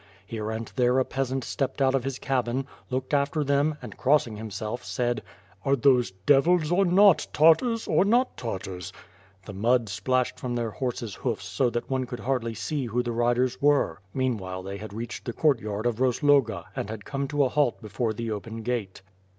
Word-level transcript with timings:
Here 0.25 0.49
and 0.49 0.65
there 0.77 0.97
a 0.97 1.05
peasant 1.05 1.43
stepped 1.43 1.79
out 1.79 1.93
of 1.93 2.03
his 2.05 2.17
cabin, 2.17 2.65
looked 2.89 3.13
after 3.13 3.43
them 3.43 3.77
and, 3.83 3.97
crossing 3.99 4.35
himself, 4.35 4.83
said, 4.83 5.21
"Are 5.63 5.75
those 5.75 6.09
devils 6.25 6.71
or 6.71 6.85
not, 6.85 7.27
Tartars 7.33 7.87
or 7.87 8.03
not 8.03 8.35
Tartars? 8.35 8.91
The 9.45 9.53
mud 9.53 9.89
splashed 9.89 10.39
from 10.39 10.55
their 10.55 10.71
horses* 10.71 11.13
hoofs 11.13 11.45
so 11.45 11.69
that 11.69 11.87
one 11.91 12.07
could 12.07 12.21
hardly 12.21 12.55
see 12.55 12.87
who 12.87 13.03
the 13.03 13.11
riders 13.11 13.61
were. 13.61 13.99
Meanwhile 14.11 14.63
they 14.63 14.77
had 14.77 14.91
reached 14.91 15.25
the 15.25 15.33
court 15.33 15.59
yard 15.59 15.85
of 15.85 15.99
Rozloga 16.01 16.65
and 16.75 16.89
had 16.89 17.05
come 17.05 17.27
to 17.27 17.43
a 17.43 17.49
halt 17.49 17.79
before 17.79 18.11
the 18.11 18.31
open 18.31 18.63
gate. 18.63 19.03